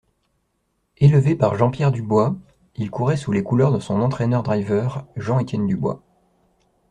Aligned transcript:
Élevé 0.97 1.35
par 1.35 1.53
Jean-Pierre 1.55 1.91
Dubois, 1.91 2.35
il 2.75 2.89
courait 2.89 3.17
sous 3.17 3.31
les 3.31 3.43
couleurs 3.43 3.71
de 3.71 3.79
son 3.79 4.01
entraîneur-driver, 4.01 5.05
Jean-Étienne 5.15 5.67
Dubois. 5.67 6.01